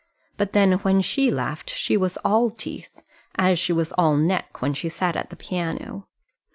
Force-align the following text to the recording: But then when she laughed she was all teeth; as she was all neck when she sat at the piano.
But 0.35 0.53
then 0.53 0.79
when 0.79 1.01
she 1.01 1.29
laughed 1.29 1.69
she 1.69 1.95
was 1.95 2.17
all 2.25 2.49
teeth; 2.49 3.03
as 3.35 3.59
she 3.59 3.71
was 3.71 3.91
all 3.99 4.17
neck 4.17 4.59
when 4.59 4.73
she 4.73 4.89
sat 4.89 5.15
at 5.15 5.29
the 5.29 5.35
piano. 5.35 6.07